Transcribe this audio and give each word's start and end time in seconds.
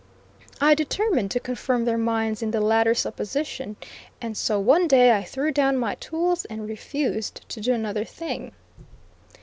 I 0.59 0.73
determined 0.73 1.29
to 1.29 1.39
confirm 1.39 1.85
their 1.85 1.95
minds 1.99 2.41
in 2.41 2.49
the 2.49 2.59
latter 2.59 2.95
supposition, 2.95 3.75
and 4.19 4.35
so 4.35 4.59
one 4.59 4.87
day 4.87 5.15
I 5.15 5.23
threw 5.23 5.51
down 5.51 5.77
my 5.77 5.93
tools 5.93 6.43
and 6.45 6.67
refused 6.67 7.47
to 7.49 7.61
do 7.61 7.71
another 7.71 8.03
thing. 8.03 8.51